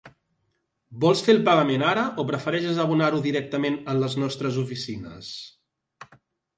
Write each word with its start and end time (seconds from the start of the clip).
Vols 1.05 1.21
fer 1.27 1.33
el 1.37 1.41
pagament 1.49 1.83
ara 1.91 2.07
o 2.25 2.27
prefereixes 2.33 2.81
abonar-ho 2.87 3.23
directament 3.29 3.79
en 3.95 4.03
les 4.05 4.19
nostres 4.25 4.61
oficines? 4.67 5.33